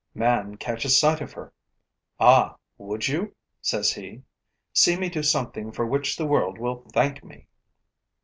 [0.15, 1.53] Man catches sight of her:
[2.19, 4.23] 'Ah, would you?' says he.
[4.73, 7.47] 'See me do something for which the world will thank me!'